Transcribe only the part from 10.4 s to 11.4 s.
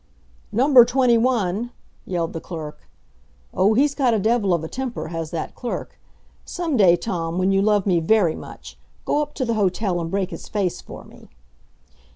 face for me.